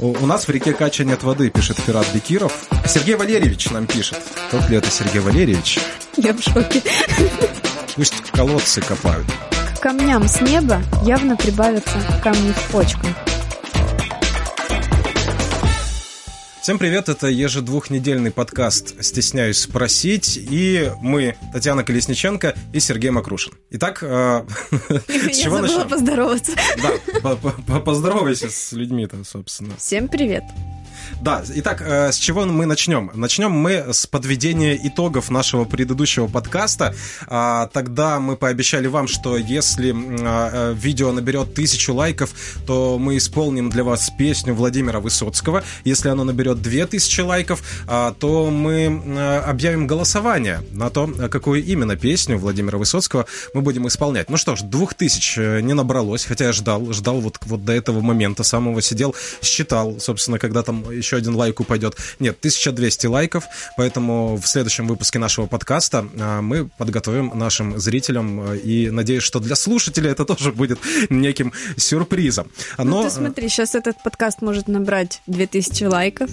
[0.00, 2.66] У, нас в реке Кача нет воды, пишет Ферат Бекиров.
[2.86, 4.18] Сергей Валерьевич нам пишет.
[4.50, 5.78] Тот ли это Сергей Валерьевич?
[6.16, 6.82] Я в шоке.
[7.96, 9.26] Пусть колодцы копают.
[9.76, 13.06] К камням с неба явно прибавятся камни в почку.
[16.70, 23.54] Всем привет, это ежедвухнедельный подкаст «Стесняюсь спросить», и мы, Татьяна Колесниченко и Сергей Макрушин.
[23.70, 24.44] Итак, э,
[25.08, 26.52] с чего Я забыла поздороваться.
[26.80, 27.34] Да,
[27.80, 29.74] поздоровайся с людьми-то, собственно.
[29.78, 30.44] Всем привет.
[31.20, 33.10] Да, итак, э, с чего мы начнем?
[33.14, 36.94] Начнем мы с подведения итогов нашего предыдущего подкаста.
[37.26, 42.30] А, тогда мы пообещали вам, что если а, э, видео наберет тысячу лайков,
[42.66, 45.62] то мы исполним для вас песню Владимира Высоцкого.
[45.84, 51.96] Если оно наберет две тысячи лайков, а, то мы объявим голосование на то, какую именно
[51.96, 54.30] песню Владимира Высоцкого мы будем исполнять.
[54.30, 57.72] Ну что ж, двух тысяч э, не набралось, хотя я ждал, ждал вот, вот до
[57.72, 61.96] этого момента самого, сидел, считал, собственно, когда там еще один лайк упадет.
[62.18, 63.44] Нет, 1200 лайков,
[63.76, 69.40] поэтому в следующем выпуске нашего подкаста а, мы подготовим нашим зрителям а, и надеюсь, что
[69.40, 70.78] для слушателей это тоже будет
[71.10, 72.50] неким сюрпризом.
[72.78, 72.84] Но...
[72.84, 76.30] Ну ты смотри, сейчас этот подкаст может набрать 2000 лайков,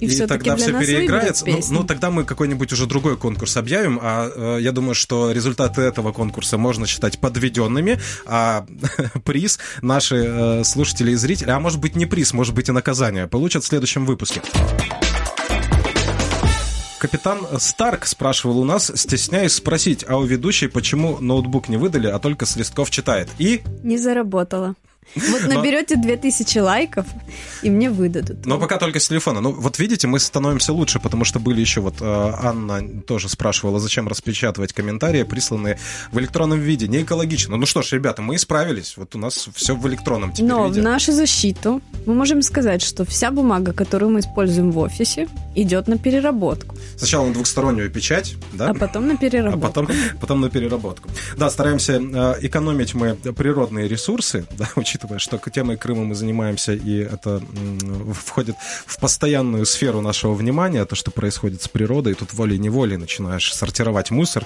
[0.00, 1.44] и, и тогда все переиграется.
[1.46, 3.98] Ну, ну, тогда мы какой-нибудь уже другой конкурс объявим.
[4.02, 8.66] А э, я думаю, что результаты этого конкурса можно считать подведенными, а
[9.24, 13.26] приз наши э, слушатели и зрители, а может быть не приз, может быть и наказание,
[13.26, 14.42] получат в следующем выпуске.
[16.98, 22.18] Капитан Старк спрашивал у нас, стесняюсь спросить, а у ведущей почему ноутбук не выдали, а
[22.18, 23.28] только с листков читает?
[23.38, 23.62] И...
[23.84, 24.74] Не заработала.
[25.14, 27.06] Вот наберете 2000 лайков,
[27.62, 28.46] и мне выдадут.
[28.46, 29.40] Но пока только с телефона.
[29.40, 33.80] Ну, вот видите, мы становимся лучше, потому что были еще вот э, Анна тоже спрашивала,
[33.80, 35.78] зачем распечатывать комментарии, присланные
[36.12, 36.88] в электронном виде.
[36.88, 37.56] Не экологично.
[37.56, 38.96] Ну что ж, ребята, мы исправились.
[38.96, 40.80] Вот у нас все в электронном теперь Но виде.
[40.80, 45.88] в нашу защиту мы можем сказать, что вся бумага, которую мы используем в офисе, идет
[45.88, 46.76] на переработку.
[46.96, 48.70] Сначала на двухстороннюю печать, да?
[48.70, 49.66] А потом на переработку.
[49.66, 49.88] А потом,
[50.20, 51.08] потом на переработку.
[51.36, 56.98] Да, стараемся э, экономить мы природные ресурсы, да, учитывая, что темой Крыма мы занимаемся, и
[56.98, 57.42] это
[58.12, 63.52] входит в постоянную сферу нашего внимания, то, что происходит с природой, и тут волей-неволей начинаешь
[63.54, 64.44] сортировать мусор,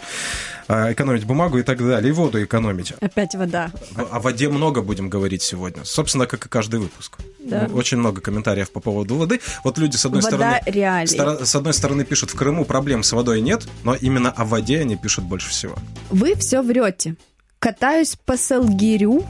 [0.68, 2.92] э, экономить бумагу и так далее, и воду экономить.
[3.00, 3.70] Опять вода.
[3.96, 7.18] О воде много будем говорить сегодня, собственно, как и каждый выпуск.
[7.40, 7.68] Да.
[7.72, 9.40] Очень много комментариев по поводу воды.
[9.64, 13.12] Вот люди, с одной Вода стороны, стор- с одной стороны пишут, в Крыму проблем с
[13.12, 15.76] водой нет, но именно о воде они пишут больше всего.
[16.10, 17.16] Вы все врете.
[17.58, 19.24] Катаюсь по Салгирю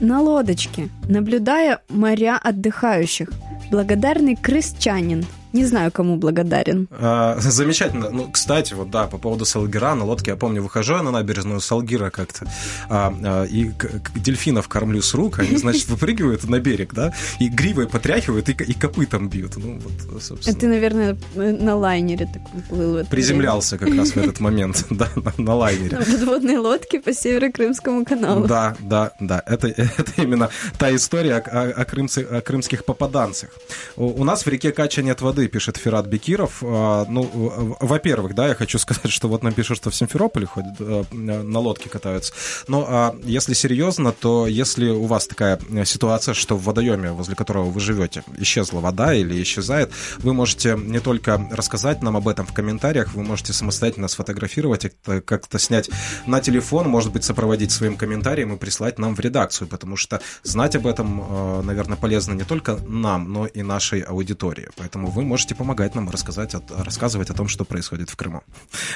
[0.00, 3.30] на лодочке, наблюдая моря отдыхающих.
[3.70, 6.88] Благодарный крысчанин– не знаю, кому благодарен.
[6.90, 8.10] А, замечательно.
[8.10, 11.60] Ну, кстати, вот да, по поводу Салгира на лодке, я помню, выхожу я на набережную
[11.60, 12.46] Салгира как-то,
[12.88, 13.70] а, а, и
[14.16, 18.74] дельфинов кормлю с рук, они, значит, выпрыгивают на берег, да, и гривой потряхивают, и, и
[18.74, 19.56] копытом бьют.
[19.56, 20.58] Ну, вот, собственно.
[20.58, 23.06] ты, наверное, на лайнере такой плыл.
[23.06, 25.98] Приземлялся как раз в этот момент, да, на лайнере.
[25.98, 28.46] На подводной лодке по Северо-Крымскому каналу.
[28.46, 29.42] Да, да, да.
[29.46, 33.50] Это, это именно та история о, о, крымце, о крымских попаданцах.
[33.96, 36.62] У, у нас в реке Кача нет воды, воды, пишет Ферат Бекиров.
[36.62, 40.74] А, ну, во-первых, да, я хочу сказать, что вот нам пишут, что в Симферополе ходят,
[40.80, 42.32] э, на лодке катаются.
[42.68, 47.70] Но а если серьезно, то если у вас такая ситуация, что в водоеме, возле которого
[47.70, 52.52] вы живете, исчезла вода или исчезает, вы можете не только рассказать нам об этом в
[52.52, 54.86] комментариях, вы можете самостоятельно сфотографировать,
[55.24, 55.90] как-то снять
[56.26, 60.76] на телефон, может быть, сопроводить своим комментарием и прислать нам в редакцию, потому что знать
[60.76, 64.68] об этом, э, наверное, полезно не только нам, но и нашей аудитории.
[64.76, 68.44] Поэтому вы можете можете помогать нам рассказать, рассказывать о том, что происходит в Крыму.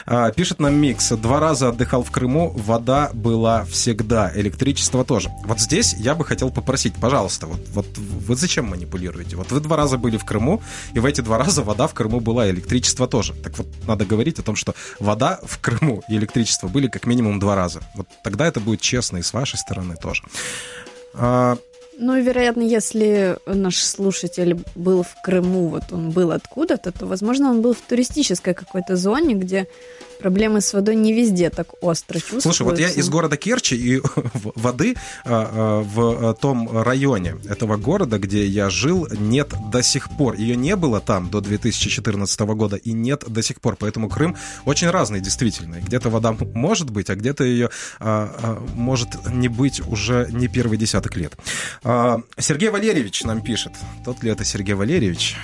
[0.07, 1.09] А, пишет нам Микс.
[1.09, 5.31] Два раза отдыхал в Крыму, вода была всегда, электричество тоже.
[5.45, 9.35] Вот здесь я бы хотел попросить, пожалуйста, вот, вот вы зачем манипулируете?
[9.35, 10.63] Вот вы два раза были в Крыму,
[10.93, 13.35] и в эти два раза вода в Крыму была, электричество тоже.
[13.43, 17.41] Так вот, надо говорить о том, что вода в Крыму и электричество были как минимум
[17.41, 17.81] два раза.
[17.97, 20.23] Вот тогда это будет честно и с вашей стороны тоже.
[21.15, 21.59] А,
[21.99, 27.61] ну вероятно, если наш слушатель был в Крыму, вот он был откуда-то, то, возможно, он
[27.61, 29.67] был в туристической какой-то зоне, где
[30.19, 32.49] проблемы с водой не везде так остро чувствуются.
[32.49, 34.03] Слушай, вот я из города Керчи, и
[34.55, 40.35] воды а, а, в том районе этого города, где я жил, нет до сих пор.
[40.35, 43.77] Ее не было там до 2014 года, и нет до сих пор.
[43.77, 45.77] Поэтому Крым очень разный, действительно.
[45.81, 51.17] Где-то вода может быть, а где-то ее а, может не быть уже не первый десяток
[51.17, 51.35] лет.
[52.39, 53.73] Сергей Валерьевич нам пишет.
[54.05, 55.37] Тот ли это Сергей Валерьевич?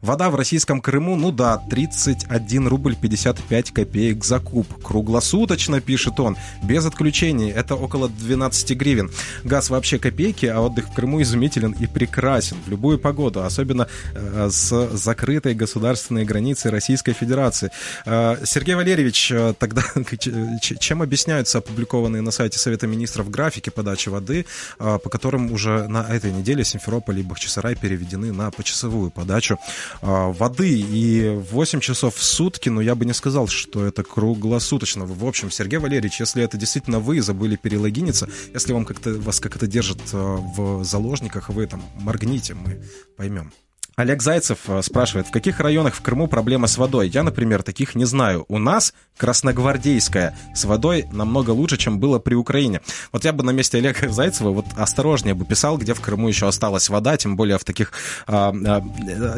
[0.00, 4.66] Вода в российском Крыму, ну да, 31 рубль 55 копеек за куб.
[4.82, 7.50] Круглосуточно, пишет он, без отключений.
[7.50, 9.10] Это около 12 гривен.
[9.42, 14.48] Газ вообще копейки, а отдых в Крыму изумителен и прекрасен в любую погоду, особенно э,
[14.50, 17.70] с закрытой государственной границей Российской Федерации.
[18.06, 19.82] Э, Сергей Валерьевич, э, тогда
[20.60, 24.46] чем объясняются опубликованные на сайте Совета Министров графики подачи воды,
[24.78, 29.58] по которым уже на этой неделе Симферополь и Бахчисарай переведены на почасовую подачу
[30.02, 35.06] воды и 8 часов в сутки, но я бы не сказал, что это круглосуточно.
[35.06, 39.56] В общем, Сергей Валерьевич, если это действительно вы забыли перелогиниться, если вам как-то вас как
[39.56, 42.82] это держит в заложниках, вы там моргните, мы
[43.16, 43.52] поймем.
[43.96, 47.08] Олег Зайцев э, спрашивает, в каких районах в Крыму проблема с водой?
[47.08, 48.44] Я, например, таких не знаю.
[48.48, 52.80] У нас Красногвардейская с водой намного лучше, чем было при Украине.
[53.12, 56.48] Вот я бы на месте Олега Зайцева вот осторожнее бы писал, где в Крыму еще
[56.48, 57.92] осталась вода, тем более в таких
[58.26, 58.80] а, а,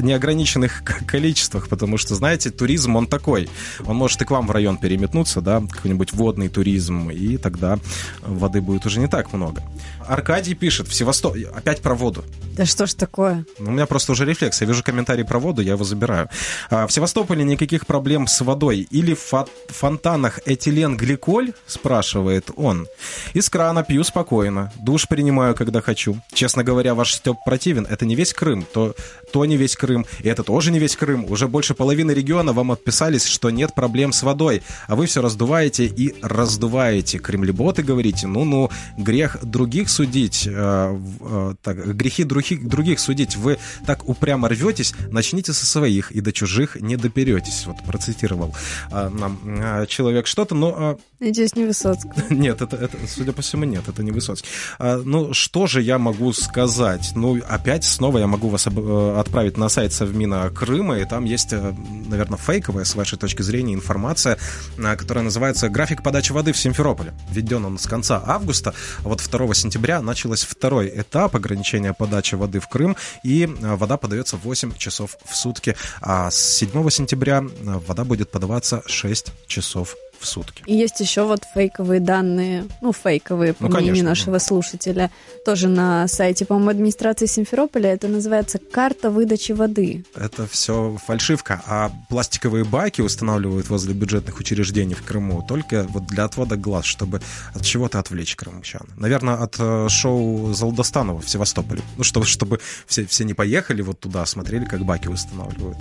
[0.01, 3.51] неограниченных количествах, потому что, знаете, туризм, он такой.
[3.85, 7.79] Он может и к вам в район переметнуться, да, какой-нибудь водный туризм, и тогда
[8.23, 9.63] воды будет уже не так много.
[10.09, 11.47] Аркадий пишет, в Севастополь...
[11.55, 12.25] Опять про воду.
[12.57, 13.45] Да что ж такое?
[13.59, 14.61] Ну, у меня просто уже рефлекс.
[14.61, 16.31] Я вижу комментарий про воду, я его забираю.
[16.71, 18.87] А, в Севастополе никаких проблем с водой.
[18.91, 22.87] Или в фа- фонтанах этиленгликоль, спрашивает он.
[23.35, 24.73] Из крана пью спокойно.
[24.81, 26.21] Душ принимаю, когда хочу.
[26.33, 27.87] Честно говоря, ваш Степ противен.
[27.91, 28.67] Это не весь Крым.
[28.73, 28.95] То,
[29.33, 30.07] то не весь Крым.
[30.21, 31.25] И это тоже не весь Крым.
[31.31, 34.63] Уже больше половины региона вам отписались, что нет проблем с водой.
[34.87, 37.19] А вы все раздуваете и раздуваете.
[37.19, 43.37] Кремлеботы говорите, ну-ну, грех других судить, э, э, так, грехи других, других судить.
[43.37, 47.67] Вы так упрямо рветесь, начните со своих, и до чужих не доперетесь.
[47.67, 48.55] Вот процитировал
[48.91, 50.75] э, нам э, человек что-то, но...
[50.77, 52.11] Э, Надеюсь, не Высоцкий.
[52.31, 54.49] Нет, это, это, судя по всему, нет, это не Высоцкий.
[54.79, 57.13] Э, ну, что же я могу сказать?
[57.15, 61.55] Ну, опять снова я могу вас э, отправить на сайт Совмина Крыма, и там есть,
[61.55, 61.75] э,
[62.07, 64.37] наверное, фейковая, с вашей точки зрения, информация,
[64.77, 67.15] э, которая называется «График подачи воды в Симферополе».
[67.31, 72.61] Введен он с конца августа, а вот 2 сентября началось второй этап ограничения подачи воды
[72.61, 75.77] в Крым, и э, вода подается 8 часов в сутки.
[76.03, 80.63] А с 7 сентября вода будет подаваться 6 часов в сутки.
[80.67, 84.41] И есть еще вот фейковые данные, ну, фейковые, по ну, мнению конечно, нашего ну.
[84.41, 85.11] слушателя,
[85.45, 87.93] тоже на сайте, по-моему, администрации Симферополя.
[87.93, 90.05] Это называется «Карта выдачи воды».
[90.15, 91.63] Это все фальшивка.
[91.67, 97.21] А пластиковые баки устанавливают возле бюджетных учреждений в Крыму только вот для отвода глаз, чтобы
[97.55, 98.87] от чего-то отвлечь крымчан.
[98.97, 101.83] Наверное, от э, шоу Залдостанова в Севастополе.
[101.97, 105.79] Ну, чтобы, чтобы все, все не поехали вот туда, а смотрели, как баки устанавливают.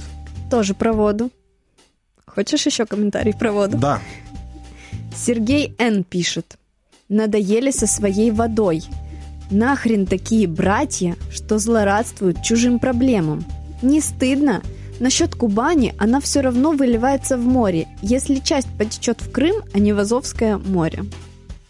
[0.50, 1.32] Тоже про воду.
[2.26, 3.78] Хочешь еще комментарий про воду?
[3.78, 4.02] Да.
[5.16, 6.04] Сергей Н.
[6.04, 6.58] пишет.
[7.10, 8.84] Надоели со своей водой.
[9.52, 13.46] Нахрен такие братья, что злорадствуют чужим проблемам.
[13.82, 14.62] Не стыдно?
[15.00, 19.94] Насчет Кубани она все равно выливается в море, если часть потечет в Крым, а не
[19.94, 21.04] в Азовское море.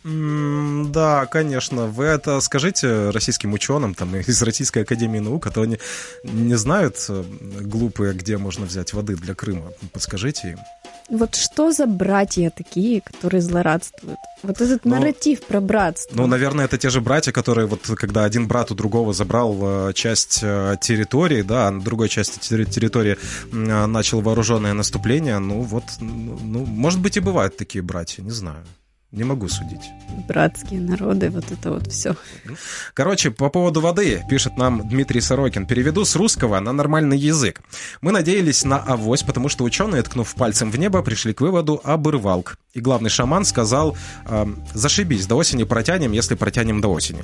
[0.04, 1.88] Да, конечно.
[1.88, 5.80] Вы это скажите российским ученым там, из Российской Академии Наук, а то они
[6.24, 7.24] не знают, э,
[7.62, 9.72] глупые, где можно взять воды для Крыма.
[9.94, 10.60] Подскажите им.
[11.10, 14.18] Вот что за братья такие, которые злорадствуют?
[14.44, 16.16] Вот этот ну, нарратив про братство.
[16.16, 19.94] Ну, наверное, это те же братья, которые вот когда один брат у другого забрал э,
[19.94, 23.18] часть э, территории, да, а на другой части территории
[23.52, 28.66] начал вооруженное наступление, ну вот, ну, может быть и бывают такие братья, не знаю.
[29.12, 29.92] Не могу судить.
[30.28, 32.16] Братские народы, вот это вот все.
[32.94, 35.66] Короче, по поводу воды, пишет нам Дмитрий Сорокин.
[35.66, 37.62] Переведу с русского на нормальный язык.
[38.02, 42.58] Мы надеялись на авось, потому что ученые, ткнув пальцем в небо, пришли к выводу обырвалк.
[42.76, 47.24] И главный шаман сказал, э, зашибись, до осени протянем, если протянем до осени.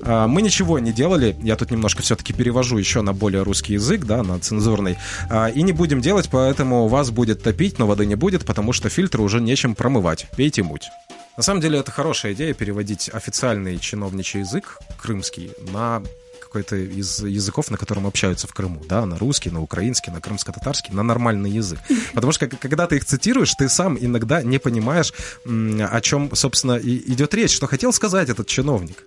[0.00, 4.04] Э, мы ничего не делали, я тут немножко все-таки перевожу еще на более русский язык,
[4.04, 4.98] да, на цензурный,
[5.30, 8.90] э, и не будем делать, поэтому вас будет топить, но воды не будет, потому что
[8.90, 10.26] фильтры уже нечем промывать.
[10.36, 10.90] Пейте муть.
[11.38, 16.02] На самом деле это хорошая идея переводить официальный чиновничий язык крымский на
[16.50, 20.92] какой-то из языков, на котором общаются в Крыму, да, на русский, на украинский, на крымско-татарский,
[20.92, 21.78] на нормальный язык.
[22.14, 25.12] Потому что когда ты их цитируешь, ты сам иногда не понимаешь,
[25.44, 29.04] о чем, собственно, и идет речь, что хотел сказать этот чиновник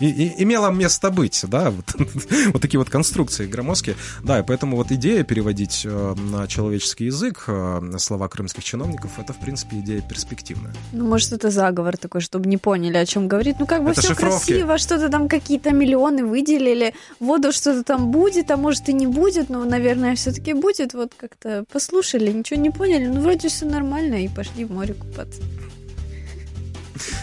[0.00, 1.84] и, и, имело место быть, да, вот,
[2.52, 3.96] вот такие вот конструкции громоздкие.
[4.24, 9.32] Да, и поэтому вот идея переводить э, на человеческий язык э, слова крымских чиновников, это,
[9.32, 10.72] в принципе, идея перспективная.
[10.92, 13.56] Ну, может, это заговор такой, чтобы не поняли, о чем говорит.
[13.58, 14.46] Ну, как бы это все шифровки.
[14.46, 19.50] красиво, что-то там какие-то миллионы выделили, воду что-то там будет, а может и не будет,
[19.50, 20.94] но, наверное, все-таки будет.
[20.94, 25.42] Вот как-то послушали, ничего не поняли, ну, вроде все нормально, и пошли в море купаться.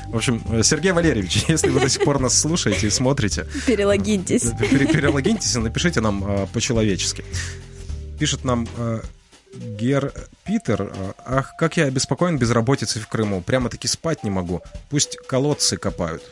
[0.07, 3.47] В общем, Сергей Валерьевич, если вы до сих пор нас слушаете и смотрите...
[3.65, 4.51] Перелогиньтесь.
[4.59, 7.23] Перелогиньтесь и напишите нам э, по-человечески.
[8.19, 9.01] Пишет нам э,
[9.53, 10.13] Гер
[10.45, 10.91] Питер,
[11.25, 13.41] ах, как я обеспокоен безработицей в Крыму.
[13.41, 14.61] Прямо-таки спать не могу.
[14.89, 16.23] Пусть колодцы копают.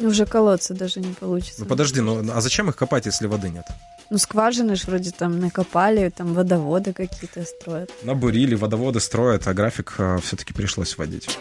[0.00, 1.60] Уже колодцы даже не получится.
[1.60, 3.64] Ну подожди, ну а зачем их копать, если воды нет?
[4.10, 7.90] Ну, скважины ж вроде там накопали, там водоводы какие-то строят.
[8.02, 11.38] Набурили, водоводы строят, а график э, все-таки пришлось вводить.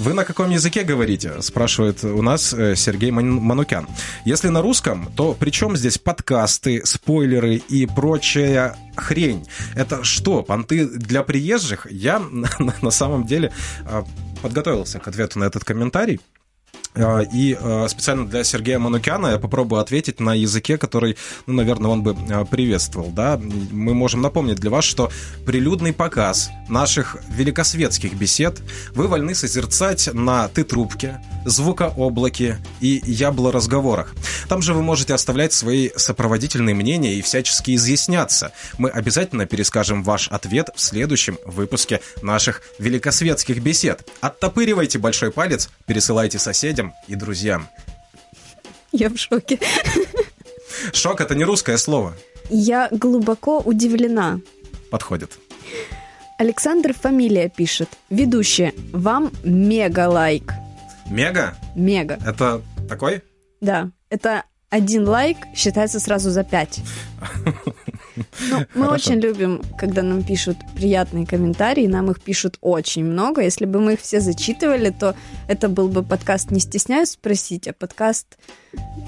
[0.00, 1.42] Вы на каком языке говорите?
[1.42, 3.86] Спрашивает у нас э, Сергей Манукян.
[4.24, 9.46] Если на русском, то при чем здесь подкасты, спойлеры и прочая хрень?
[9.74, 11.86] Это что, понты для приезжих?
[11.90, 12.18] Я
[12.80, 13.52] на самом деле
[13.84, 14.02] э,
[14.40, 16.18] подготовился к ответу на этот комментарий.
[16.94, 21.16] А, и а, специально для Сергея Манукяна я попробую ответить на языке, который,
[21.46, 23.10] ну, наверное, он бы а, приветствовал.
[23.10, 23.40] Да?
[23.40, 25.10] Мы можем напомнить для вас, что
[25.46, 28.60] прилюдный показ наших великосветских бесед
[28.92, 34.14] вы вольны созерцать на «Ты-трубке», «Звукооблаке» и «Ябло-разговорах».
[34.48, 38.52] Там же вы можете оставлять свои сопроводительные мнения и всячески изъясняться.
[38.78, 44.08] Мы обязательно перескажем ваш ответ в следующем выпуске наших великосветских бесед.
[44.20, 47.68] Оттопыривайте большой палец, пересылайте соседям, соседям и друзьям.
[48.92, 49.58] Я в шоке.
[50.92, 52.14] Шок— это не русское слово.
[52.50, 54.40] Я глубоко удивлена.
[54.90, 55.38] Подходит.
[56.38, 57.88] Александр Фамилия пишет.
[58.08, 60.52] Ведущая, вам мега лайк.
[61.10, 61.54] Мега?
[61.76, 62.18] Мега.
[62.26, 63.22] Это такой?
[63.60, 63.90] Да.
[64.08, 66.80] Это один лайк считается сразу за пять.
[68.48, 73.42] Ну, мы очень любим, когда нам пишут приятные комментарии, нам их пишут очень много.
[73.42, 75.14] Если бы мы их все зачитывали, то
[75.48, 78.38] это был бы подкаст «Не стесняюсь спросить», а подкаст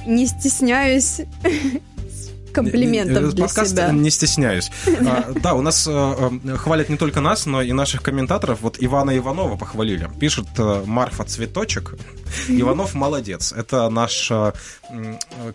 [0.06, 1.22] «Не стесняюсь
[2.52, 3.90] комплиментов для Подкаст себя.
[3.92, 4.70] не стесняюсь.
[5.06, 8.60] А, да, у нас а, хвалят не только нас, но и наших комментаторов.
[8.60, 10.10] Вот Ивана Иванова похвалили.
[10.20, 11.94] Пишет э, Марфа Цветочек.
[12.49, 13.53] Иванов молодец.
[13.53, 14.53] Это наш а,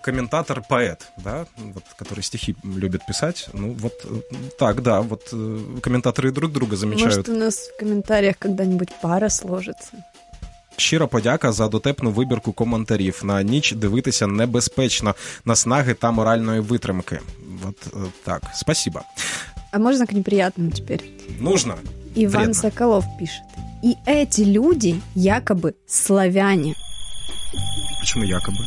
[0.02, 3.48] комментатор-поэт, да, вот, который стихи любит писать.
[3.52, 7.16] Ну, вот э, так, да, вот э, комментаторы друг друга замечают.
[7.16, 9.92] Может, у нас в комментариях когда-нибудь пара сложится.
[10.76, 13.20] Щира подяка за дотепну вибірку коментарів.
[13.24, 17.20] На ніч дивитися небезпечно, наснаги та моральної витримки.
[17.62, 17.76] Вот
[18.24, 18.42] так.
[18.54, 19.02] Спасибо.
[19.72, 21.02] А можно к неприятным теперь?
[21.40, 21.76] Нужно.
[22.14, 22.54] Иван Вредно.
[22.54, 23.42] Соколов пишет.
[23.81, 26.75] И эти люди якобы славяне.
[27.99, 28.57] Почему якобы?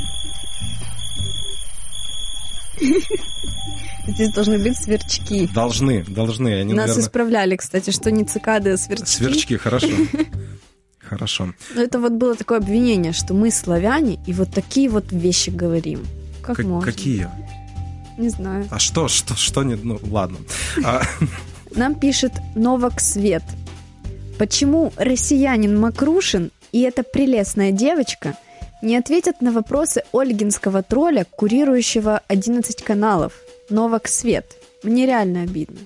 [4.06, 5.48] Здесь должны быть сверчки.
[5.52, 6.60] Должны, должны.
[6.60, 7.02] Они, Нас наверное...
[7.04, 9.06] исправляли, кстати, что не цикады, а сверчки.
[9.06, 9.88] Сверчки, хорошо.
[11.10, 11.52] Хорошо.
[11.74, 16.06] Но это вот было такое обвинение, что мы славяне и вот такие вот вещи говорим.
[16.40, 16.92] Как К- можно?
[16.92, 17.28] Какие?
[18.16, 18.68] Не знаю.
[18.70, 19.74] А что, что, что не...
[19.74, 20.38] Ну, ладно.
[20.84, 21.02] А,
[21.74, 23.42] Нам пишет Новак Свет.
[24.40, 28.38] Почему россиянин Макрушин и эта прелестная девочка
[28.80, 33.34] не ответят на вопросы ольгинского тролля, курирующего 11 каналов?
[33.68, 34.46] Новак Свет.
[34.82, 35.80] Мне реально обидно.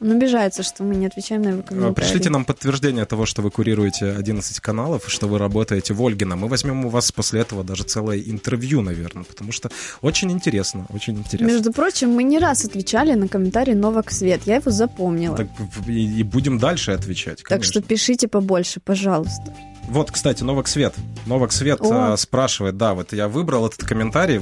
[0.00, 1.94] Он обижается, что мы не отвечаем на его комментарии.
[1.94, 6.36] Пришлите нам подтверждение того, что вы курируете 11 каналов, что вы работаете в Ольгино.
[6.36, 11.18] Мы возьмем у вас после этого даже целое интервью, наверное, потому что очень интересно, очень
[11.18, 11.52] интересно.
[11.52, 14.42] Между прочим, мы не раз отвечали на комментарий Новак Свет.
[14.46, 15.36] Я его запомнила.
[15.36, 15.48] Так
[15.88, 17.42] и, и будем дальше отвечать.
[17.48, 19.52] Так что пишите побольше, пожалуйста.
[19.88, 20.94] Вот, кстати, Новак Свет.
[21.26, 22.12] Новак Свет О.
[22.12, 24.40] э, спрашивает, да, вот я выбрал этот комментарий,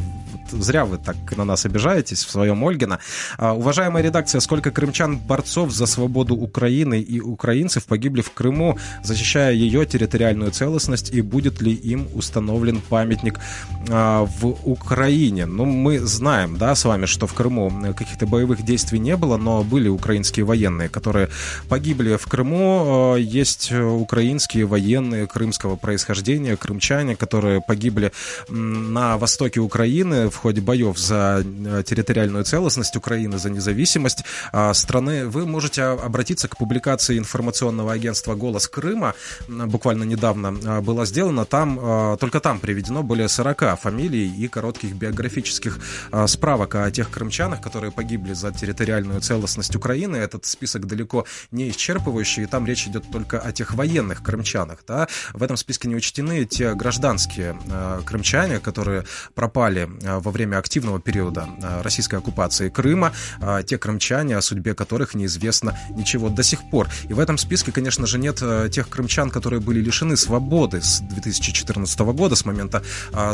[0.50, 2.98] зря вы так на нас обижаетесь в своем Ольгино.
[3.38, 9.86] А, уважаемая редакция, сколько крымчан-борцов за свободу Украины и украинцев погибли в Крыму, защищая ее
[9.86, 13.40] территориальную целостность, и будет ли им установлен памятник
[13.88, 15.46] а, в Украине?
[15.46, 19.62] Ну, мы знаем, да, с вами, что в Крыму каких-то боевых действий не было, но
[19.62, 21.28] были украинские военные, которые
[21.68, 23.14] погибли в Крыму.
[23.14, 28.12] А, Есть украинские военные крымского происхождения, крымчане, которые погибли
[28.48, 35.26] на востоке Украины в ходе боев за э, территориальную целостность Украины, за независимость а, страны.
[35.26, 39.14] Вы можете обратиться к публикации информационного агентства «Голос Крыма».
[39.48, 41.44] Буквально недавно а, была сделана.
[41.46, 45.78] Там, а, только там приведено более 40 фамилий и коротких биографических
[46.12, 50.16] а, справок о тех крымчанах, которые погибли за территориальную целостность Украины.
[50.16, 54.84] Этот список далеко не исчерпывающий, и там речь идет только о тех военных крымчанах.
[54.86, 55.08] Да?
[55.32, 57.56] В этом списке не учтены те гражданские
[58.04, 64.36] крымчане, которые пропали э, во время активного периода э, российской оккупации Крыма, э, те крымчане,
[64.36, 66.88] о судьбе которых неизвестно ничего до сих пор.
[67.08, 71.00] И в этом списке, конечно же, нет э, тех крымчан, которые были лишены свободы с
[71.00, 72.82] 2014 года, с момента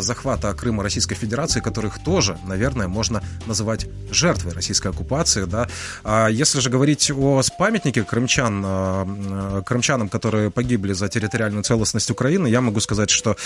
[0.00, 5.44] захвата Крыма Российской Федерации, которых тоже, наверное, можно называть жертвой российской оккупации.
[5.44, 5.68] Да?
[6.04, 12.60] А если же говорить о памятнике крымчан, крымчанам, которые погибли за территориальную целостность Украины, я
[12.60, 13.36] могу сказать, что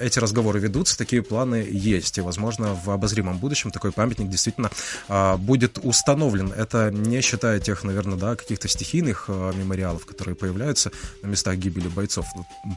[0.00, 2.18] эти разговоры ведутся, такие планы есть.
[2.18, 4.70] И, возможно, возможно, в обозримом будущем такой памятник действительно
[5.08, 6.52] а, будет установлен.
[6.52, 10.90] Это не считая тех, наверное, да, каких-то стихийных а, мемориалов, которые появляются
[11.22, 12.26] на местах гибели бойцов.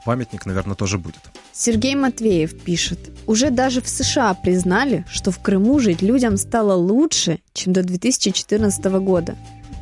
[0.06, 1.20] Памятник, наверное, тоже будет.
[1.54, 3.00] Сергей Матвеев пишет.
[3.28, 8.86] Уже даже в США признали, что в Крыму жить людям стало лучше, чем до 2014
[8.86, 9.36] года.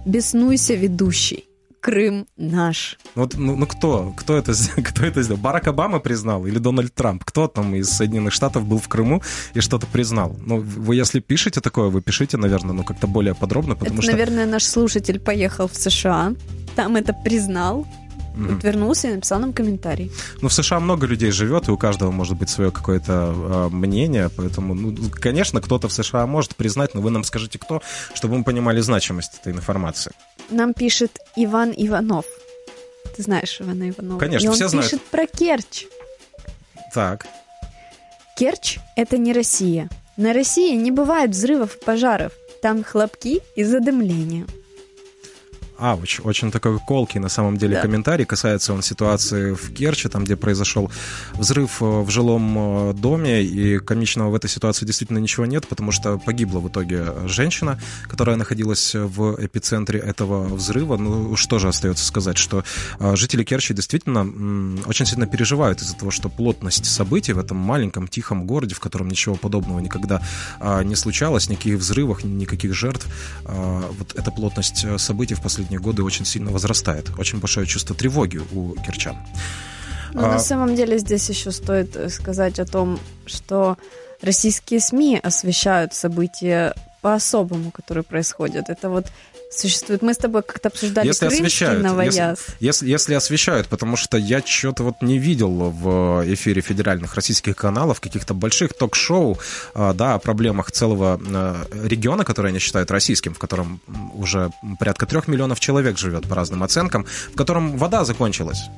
[0.06, 1.47] Беснуйся, ведущий.
[1.88, 2.98] Крым наш.
[3.16, 4.14] Вот, ну, ну кто?
[4.18, 4.52] Кто это,
[4.84, 5.40] кто это сделал?
[5.40, 7.24] Барак Обама признал или Дональд Трамп?
[7.24, 10.36] Кто там из Соединенных Штатов был в Крыму и что-то признал?
[10.46, 14.12] Ну, вы если пишете такое, вы пишите, наверное, ну как-то более подробно, потому это, что...
[14.12, 16.34] наверное, наш слушатель поехал в США,
[16.76, 17.88] там это признал,
[18.36, 20.12] mm вернулся и написал нам комментарий.
[20.42, 24.30] Ну, в США много людей живет, и у каждого может быть свое какое-то э, мнение,
[24.36, 27.82] поэтому, ну, конечно, кто-то в США может признать, но вы нам скажите, кто,
[28.14, 30.12] чтобы мы понимали значимость этой информации.
[30.50, 32.26] Нам пишет Иван Иванов.
[33.16, 34.20] Ты знаешь Ивана Иванова?
[34.20, 34.90] Конечно, и он все знают.
[34.90, 35.86] пишет про Керчь.
[36.94, 37.26] Так.
[38.38, 39.90] Керчь— это не Россия.
[40.16, 42.32] На России не бывает взрывов и пожаров.
[42.62, 44.46] Там хлопки и задымление.
[45.80, 46.20] Ауч.
[46.24, 47.82] Очень такой колкий, на самом деле, да.
[47.82, 48.26] комментарий.
[48.26, 50.92] Касается он ситуации в Керчи, там, где произошел
[51.34, 55.92] взрыв э, в жилом э, доме, и комичного в этой ситуации действительно ничего нет, потому
[55.92, 60.98] что погибла в итоге женщина, которая находилась в эпицентре этого взрыва.
[60.98, 62.64] Ну, что же остается сказать, что
[63.00, 64.22] э, жители Керчи действительно
[64.88, 69.10] очень сильно переживают из-за того, что плотность событий в этом маленьком тихом городе, в котором
[69.10, 70.22] ничего подобного никогда
[70.84, 73.08] не случалось, никаких взрывов, никаких жертв,
[73.44, 77.12] вот эта плотность событий в последние последние годы очень сильно возрастает.
[77.20, 79.18] Очень большое чувство тревоги у кирчан.
[80.14, 80.32] Но а...
[80.32, 83.78] на самом деле здесь еще стоит э, сказать о том, что
[84.22, 88.70] российские СМИ освещают события по-особому, которые происходят.
[88.70, 89.08] Это вот
[89.50, 90.02] существует.
[90.02, 92.40] Мы с тобой как-то обсуждали если крымский освещают, новояз.
[92.60, 97.56] Если, если, если освещают, потому что я что-то вот не видел в эфире федеральных российских
[97.56, 99.38] каналов, каких-то больших ток-шоу,
[99.74, 103.82] а, да, о проблемах целого а, региона, который они считают российским, в котором
[104.14, 108.70] уже порядка трех миллионов человек живет по разным оценкам, в котором вода закончилась.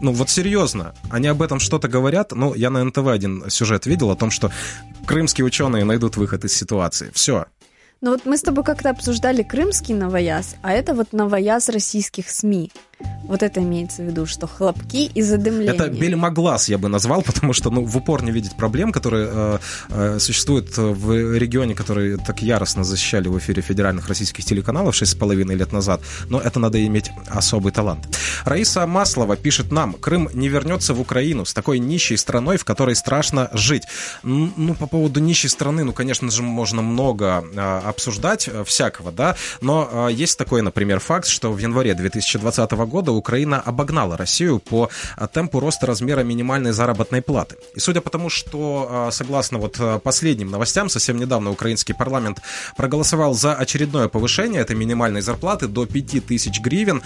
[0.00, 2.32] Ну вот серьезно, они об этом что-то говорят.
[2.32, 4.52] Ну, я на НТВ один сюжет видел о том, что
[5.06, 7.10] крымские ученые найдут выход из ситуации.
[7.14, 7.46] Все,
[8.00, 12.70] ну вот мы с тобой как-то обсуждали крымский новояз, а это вот новояз российских СМИ.
[13.28, 15.74] Вот это имеется в виду, что хлопки и задымление.
[15.74, 19.58] Это бельмоглаз я бы назвал, потому что ну, в упор не видеть проблем, которые э,
[19.90, 25.72] э, существуют в регионе, которые так яростно защищали в эфире федеральных российских телеканалов 6,5 лет
[25.72, 26.00] назад.
[26.30, 28.08] Но это надо иметь особый талант.
[28.44, 32.96] Раиса Маслова пишет нам, Крым не вернется в Украину с такой нищей страной, в которой
[32.96, 33.82] страшно жить.
[34.22, 39.36] Ну, по поводу нищей страны, ну, конечно же, можно много э, обсуждать, э, всякого, да,
[39.60, 44.90] но э, есть такой, например, факт, что в январе 2020 года Украина обогнала Россию по
[45.16, 47.56] э, темпу роста размера минимальной заработной платы.
[47.74, 52.38] И судя по тому, что, согласно вот последним новостям, совсем недавно украинский парламент
[52.76, 57.02] проголосовал за очередное повышение этой минимальной зарплаты до 5000 гривен,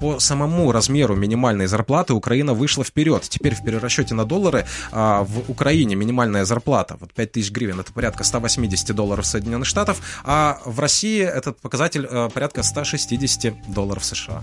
[0.00, 3.22] по самому размеру минимальной зарплаты Украина вышла вперед.
[3.28, 8.94] Теперь в перерасчете на доллары в Украине минимальная зарплата, вот 5000 гривен, это порядка 180
[8.94, 14.42] долларов Соединенных Штатов, а в России этот показатель э, порядка 160 долларов США.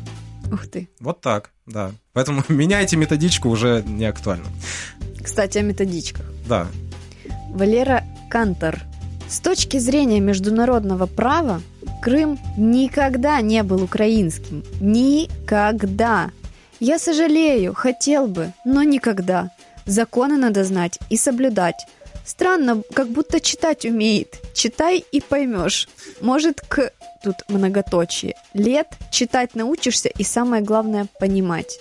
[0.51, 0.89] Ух ты.
[0.99, 1.91] Вот так, да.
[2.13, 4.47] Поэтому меняйте методичку уже не актуально.
[5.23, 6.25] Кстати, о методичках.
[6.47, 6.67] Да.
[7.49, 8.81] Валера Кантор.
[9.27, 11.61] С точки зрения международного права,
[12.01, 14.63] Крым никогда не был украинским.
[14.79, 16.29] Никогда.
[16.79, 19.49] Я сожалею, хотел бы, но никогда.
[19.87, 21.87] Законы надо знать и соблюдать.
[22.25, 24.39] Странно, как будто читать умеет.
[24.53, 25.87] Читай и поймешь.
[26.21, 26.91] Может, к
[27.23, 28.35] тут многоточие.
[28.53, 31.79] Лет читать научишься и самое главное понимать.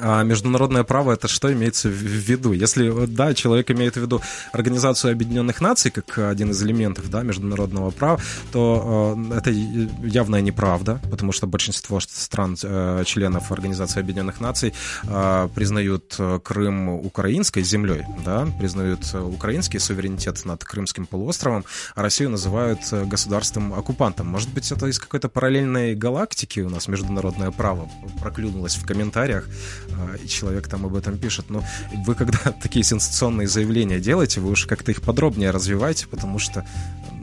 [0.00, 2.52] А международное право это что имеется в виду?
[2.52, 4.20] Если, да, человек имеет в виду
[4.52, 8.20] Организацию Объединенных Наций как один из элементов да, международного права,
[8.52, 14.72] то э, это явная неправда, потому что большинство стран, э, членов Организации Объединенных Наций
[15.04, 22.80] э, признают Крым украинской землей, да, признают украинский суверенитет над Крымским полуостровом, а Россию называют
[22.90, 24.26] государством-оккупантом.
[24.26, 27.88] Может быть, это из какой-то параллельной галактики у нас международное право
[28.20, 29.48] проклюнулось в комментариях.
[29.96, 31.46] А, и человек там об этом пишет.
[31.48, 31.64] Но
[32.04, 36.66] вы когда такие сенсационные заявления делаете, вы уж как-то их подробнее развивайте, потому что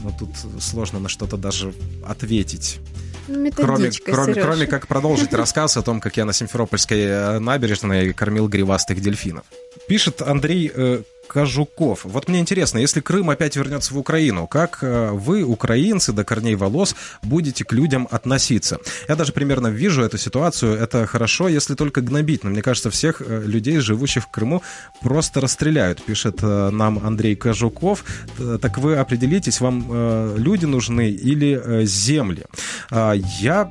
[0.03, 0.29] ну, тут
[0.61, 1.73] сложно на что-то даже
[2.05, 2.79] ответить.
[3.27, 8.13] Ну, кроме, кроме, кроме как продолжить рассказ о том, как я на Симферопольской э, набережной
[8.13, 9.45] кормил гривастых дельфинов.
[9.87, 12.01] Пишет Андрей э, Кожуков.
[12.03, 16.55] Вот мне интересно, если Крым опять вернется в Украину, как э, вы, украинцы, до корней
[16.55, 18.79] волос, будете к людям относиться?
[19.07, 20.77] Я даже примерно вижу эту ситуацию.
[20.77, 22.43] Это хорошо, если только гнобить.
[22.43, 24.61] Но мне кажется, всех э, людей, живущих в Крыму,
[25.01, 28.03] просто расстреляют, пишет э, нам Андрей Кожуков.
[28.61, 32.43] Так вы определитесь, вам люди нужны или земли?
[32.91, 33.69] А, я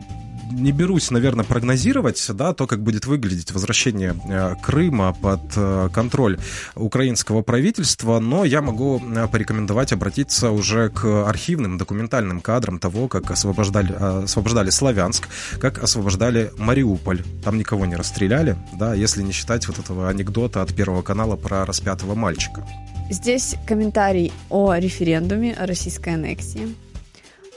[0.50, 6.38] не берусь, наверное, прогнозировать, да, то, как будет выглядеть возвращение э, Крыма под э, контроль
[6.74, 13.30] украинского правительства, но я могу э, порекомендовать обратиться уже к архивным документальным кадрам того, как
[13.30, 13.92] освобождали,
[14.24, 15.28] освобождали Славянск,
[15.60, 17.22] как освобождали Мариуполь.
[17.44, 21.64] Там никого не расстреляли, да, если не считать вот этого анекдота от Первого канала про
[21.64, 22.66] распятого мальчика.
[23.10, 26.74] Здесь комментарий о референдуме, о российской аннексии.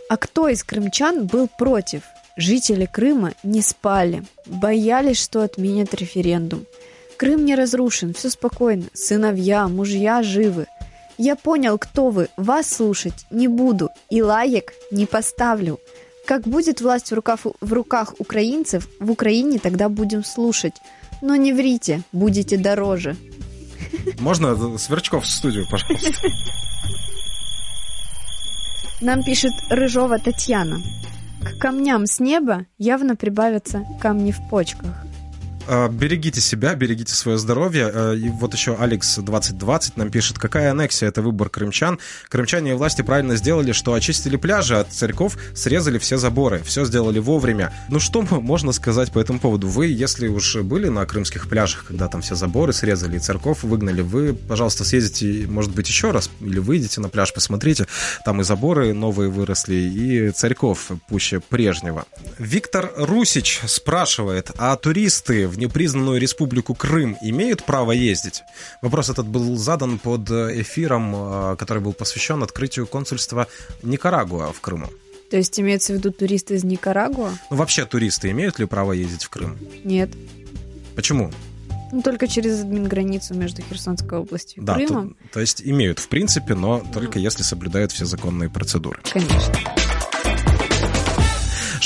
[0.09, 2.01] А кто из крымчан был против?
[2.37, 6.65] Жители Крыма не спали, боялись, что отменят референдум.
[7.17, 10.67] Крым не разрушен, все спокойно, сыновья, мужья живы.
[11.17, 15.79] Я понял, кто вы, вас слушать не буду и лаек не поставлю.
[16.27, 20.75] Как будет власть в руках, в руках украинцев, в Украине тогда будем слушать.
[21.23, 23.15] Но не врите, будете дороже.
[24.19, 26.11] Можно Сверчков в студию, пожалуйста?
[29.01, 30.79] Нам пишет Рыжова Татьяна.
[31.47, 35.06] К камням с неба явно прибавятся камни в почках.
[35.67, 37.91] А, берегите себя, берегите свое здоровье.
[37.93, 41.99] А, и вот еще Алекс 2020 нам пишет, какая аннексия, это выбор крымчан.
[42.29, 47.19] Крымчане и власти правильно сделали, что очистили пляжи от царьков, срезали все заборы, все сделали
[47.19, 47.73] вовремя.
[47.89, 49.67] Ну что можно сказать по этому поводу?
[49.67, 54.01] Вы, если уж были на крымских пляжах, когда там все заборы срезали и церков выгнали,
[54.01, 57.87] вы, пожалуйста, съездите, может быть, еще раз, или выйдете на пляж, посмотрите,
[58.23, 62.05] там и заборы новые выросли, и царьков пуще прежнего.
[62.39, 68.43] Виктор Русич спрашивает, а туристы в в непризнанную республику Крым имеют право ездить?
[68.81, 73.47] Вопрос этот был задан под эфиром, э, который был посвящен открытию консульства
[73.81, 74.87] Никарагуа в Крыму.
[75.31, 77.31] То есть имеется в виду туристы из Никарагуа?
[77.49, 79.57] Ну, вообще туристы имеют ли право ездить в Крым?
[79.83, 80.11] Нет.
[80.95, 81.31] Почему?
[81.91, 85.09] Ну, только через админ-границу между Херсонской областью и да, Крымом.
[85.09, 88.99] То, то есть имеют, в принципе, но только если соблюдают все законные процедуры.
[89.11, 89.53] Конечно.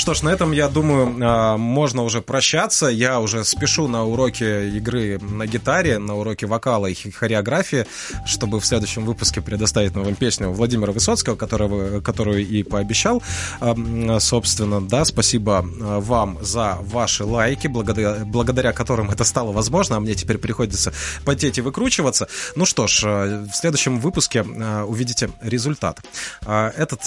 [0.02, 2.86] Что ж, на этом, я думаю, а, можно уже прощаться.
[2.88, 4.42] Я уже спешу на уроки
[4.76, 7.86] игры на гитаре, на уроки вокала и хореографии,
[8.26, 13.22] чтобы в следующем выпуске предоставить вам песню Владимира Высоцкого, которого, которую и пообещал.
[13.60, 19.98] А, собственно, да, спасибо а, вам за ваши лайки, благодаря, благодаря которым это стало возможно,
[19.98, 20.92] а мне теперь приходится
[21.24, 22.26] потеть и выкручиваться.
[22.56, 26.00] Ну что ж, в следующем выпуске увидите результат.
[26.44, 27.02] Этот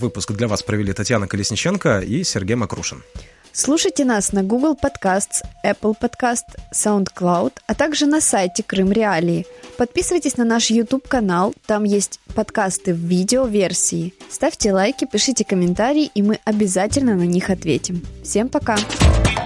[0.00, 3.02] выпуск для вас провели Татьяна Колесниченко и Сергей Макрушин.
[3.52, 9.46] Слушайте нас на Google Podcasts, Apple Podcast, SoundCloud, а также на сайте Крым Реалии.
[9.76, 14.14] Подписывайтесь на наш YouTube-канал, там есть подкасты в видео-версии.
[14.30, 18.02] Ставьте лайки, пишите комментарии, и мы обязательно на них ответим.
[18.22, 18.76] Всем пока!
[18.76, 19.37] Пока!